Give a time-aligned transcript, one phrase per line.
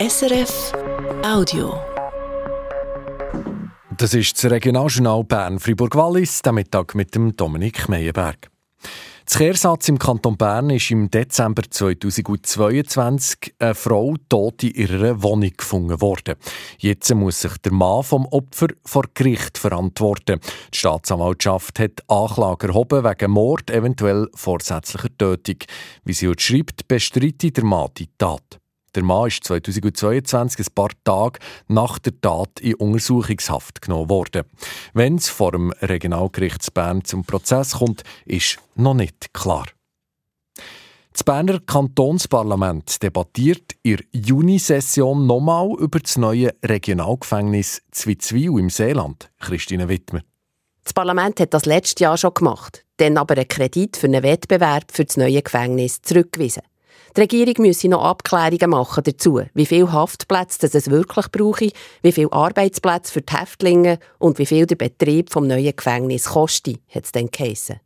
[0.00, 0.72] SRF
[1.22, 1.78] Audio.
[3.98, 8.50] Das ist das Regionaljournal Bern-Fribourg-Wallis, der Mittag mit dem Dominik Meyerberg.
[9.26, 15.52] Das Kehrsatz im Kanton Bern ist im Dezember 2022 eine Frau tot in ihrer Wohnung
[15.54, 16.36] gefunden worden.
[16.78, 20.40] Jetzt muss sich der Mann vom Opfer vor Gericht verantworten.
[20.72, 25.56] Die Staatsanwaltschaft hat Anklage erhoben wegen Mord, eventuell vorsätzlicher Tötung.
[26.04, 28.60] Wie sie heute schreibt, bestreitet der Mann die Tat.
[28.94, 34.42] Der Mann ist 2022 ein paar Tage nach der Tat in Untersuchungshaft genommen worden.
[34.94, 39.66] Wenn es vor dem Regionalgericht Bern zum Prozess kommt, ist noch nicht klar.
[41.12, 49.30] Das Berner Kantonsparlament debattiert in der Junisession nochmal über das neue Regionalgefängnis Zwitzwil im Seeland.
[49.40, 50.22] Christine Wittmer.
[50.84, 54.84] Das Parlament hat das letztes Jahr schon gemacht, dann aber einen Kredit für einen Wettbewerb
[54.92, 56.62] für das neue Gefängnis zurückgewiesen.
[57.16, 61.70] Die Regierung müsse noch Abklärungen machen dazu, wie viele Haftplätze es wirklich brauche,
[62.02, 66.76] wie viele Arbeitsplätze für die Häftlinge und wie viel der Betrieb vom neuen Gefängnis koste,
[66.88, 67.80] hat es dann geheissen.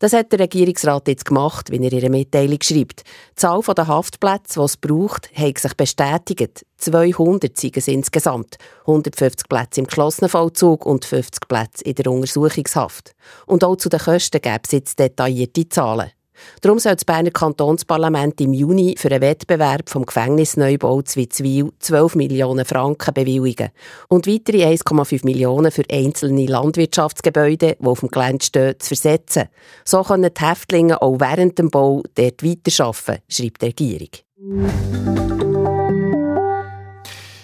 [0.00, 3.00] Das hat der Regierungsrat jetzt gemacht, wie er in ihrer Mitteilung schreibt.
[3.00, 6.64] Die Zahl der Haftplätze, die es braucht, hat sich bestätigt.
[6.76, 8.58] 200 sind es insgesamt.
[8.82, 13.12] 150 Plätze im geschlossenen Vollzug und 50 Plätze in der Untersuchungshaft.
[13.46, 16.12] Und auch zu den Kosten gäbe es jetzt detaillierte Zahlen.
[16.60, 22.64] Darum soll das Berner Kantonsparlament im Juni für einen Wettbewerb vom Gefängnisneubau Zwitzwil 12 Millionen
[22.64, 23.70] Franken bewilligen
[24.08, 29.48] und weitere 1,5 Millionen für einzelne Landwirtschaftsgebäude, die auf dem Gelände stehen, zu versetzen.
[29.84, 35.28] So können die Häftlinge auch während dem Bau dort weiterarbeiten, schreibt die Regierung.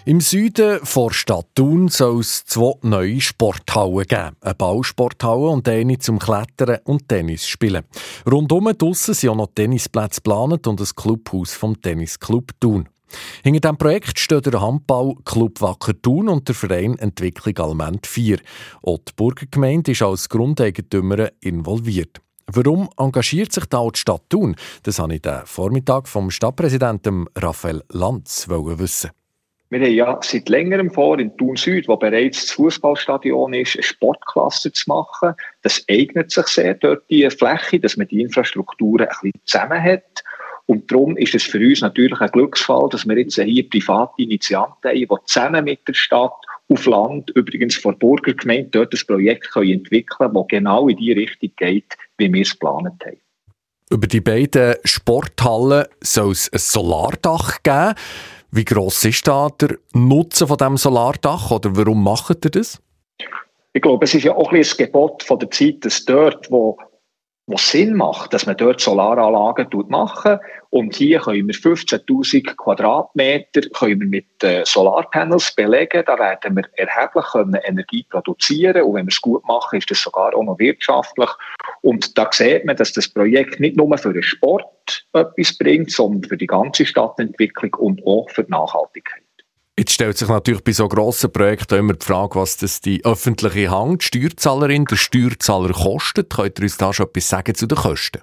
[0.06, 4.36] Im Süden der Stadt Thun soll es zwei neue Sporthallen geben.
[4.42, 7.84] Eine Bausporthalle und eine zum Klettern und Tennis spielen.
[8.30, 12.86] Rundum draussen sind auch noch Tennisplätze geplant und ein Clubhaus vom Tennisclub Thun.
[13.42, 18.40] Hinter diesem Projekt steht der Handballclub Wacker Thun und der Verein Entwicklung Alment 4.
[18.82, 22.20] Auch die Burgergemeinde ist als Grundeigentümer involviert.
[22.52, 24.54] Warum engagiert sich da die Stadt Thun?
[24.82, 29.10] Das habe ich den Vormittag vom Stadtpräsidenten Raphael Lanz wissen.
[29.70, 33.82] Wir haben ja seit längerem vor, in Thun Süd, wo bereits das Fußballstadion ist, eine
[33.82, 35.34] Sportklasse zu machen.
[35.62, 40.22] Das eignet sich sehr, dort die Fläche, dass man die Infrastrukturen ein bisschen zusammen hat.
[40.66, 44.90] Und darum ist es für uns natürlich ein Glücksfall, dass wir jetzt hier private Initianten
[44.90, 46.32] haben, die zusammen mit der Stadt
[46.68, 51.12] auf Land, übrigens vor Burgergemeinde, dort ein Projekt können entwickeln können, das genau in die
[51.12, 53.18] Richtung geht, wie wir es geplant haben.
[53.90, 57.94] Über die beiden Sporthallen soll es ein Solardach geben.
[58.56, 62.80] Wie gross ist da der Nutzen von dem Solardach oder warum macht ihr das?
[63.72, 66.78] Ich glaube, es ist ja auch ein, ein Gebot von der Zeit, dass dort, wo
[67.46, 70.38] wo Sinn macht, dass man dort Solaranlagen machen.
[70.70, 76.64] Und hier können wir 15.000 Quadratmeter können wir mit äh, Solarpanels belegen, da werden wir
[76.72, 78.82] erheblich können Energie produzieren.
[78.82, 81.28] Und wenn wir es gut machen, ist das sogar auch noch wirtschaftlich
[81.84, 86.26] und da sieht man, dass das Projekt nicht nur für den Sport etwas bringt, sondern
[86.26, 89.22] für die ganze Stadtentwicklung und auch für die Nachhaltigkeit.
[89.78, 93.70] Jetzt stellt sich natürlich bei so grossen Projekten immer die Frage, was das die öffentliche
[93.70, 96.30] Hand, die Steuerzahlerin, der Steuerzahler kostet.
[96.30, 98.22] Könnt ihr uns da schon etwas sagen zu den Kosten?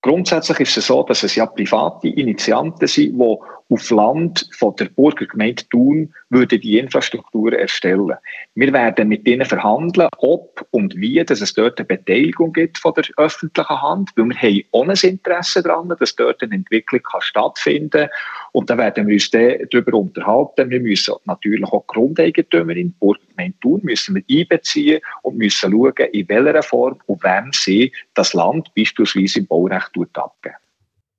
[0.00, 4.86] Grundsätzlich ist es so, dass es ja private Initianten sind, die auf Land von der
[4.86, 8.16] Burgergemeinde Thun würde die Infrastruktur erstellen.
[8.54, 12.94] Wir werden mit ihnen verhandeln, ob und wie dass es dort eine Beteiligung gibt von
[12.94, 17.20] der öffentlichen Hand, weil wir haben auch ein Interesse daran, dass dort eine Entwicklung kann
[17.20, 18.08] stattfinden
[18.52, 20.70] und da werden wir uns darüber unterhalten.
[20.70, 26.62] Wir müssen natürlich auch Grundeigentümerin Burgergemeinde Thun müssen wir einbeziehen und müssen schauen, in welcher
[26.62, 30.56] Form und wem sie das Land beispielsweise im Baurecht abgeben.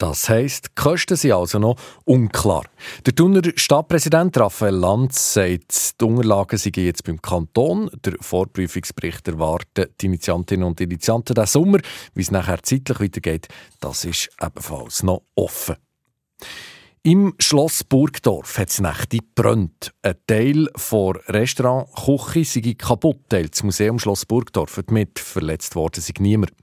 [0.04, 2.66] Das heisst, die Kosten sind also noch unklar.
[3.06, 7.90] Der Thuner Stadtpräsident Raphael Lanz sagt, die Unterlagen seien jetzt beim Kanton.
[8.04, 11.80] Der Vorprüfungsbericht erwarten die Initiantinnen und Initianten diesen Sommer.
[12.16, 13.48] Wie es nachher zeitlich weitergeht,
[13.80, 15.78] das ist ebenfalls noch offen.
[17.06, 19.92] Im Schloss Burgdorf hat es Nächte gebrannt.
[20.04, 20.94] Ein Teil des
[21.28, 25.20] Restaurant Küche sei kaputt, teilt das Museum Schloss Burgdorf mit.
[25.20, 26.54] Verletzt worden sei niemand.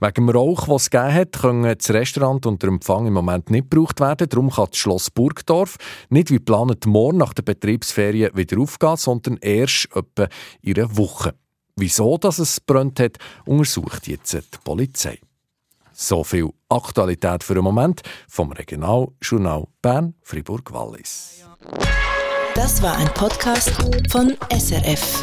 [0.00, 3.50] Wegen dem Rauch, den es gegeben hat, können das Restaurant und der Empfang im Moment
[3.50, 4.26] nicht gebraucht werden.
[4.26, 5.76] Darum kann das Schloss Burgdorf
[6.08, 10.28] nicht wie geplant morgen nach der Betriebsferien wieder aufgehen, sondern erst etwa
[10.62, 11.34] in einer Woche.
[11.76, 15.18] Wieso dass es brennt hat, untersucht jetzt die Polizei.
[16.02, 21.44] So viel Aktualität für den Moment vom Regionaljournal Bern Fribourg Wallis.
[22.54, 23.70] Das war ein Podcast
[24.10, 25.22] von SRF.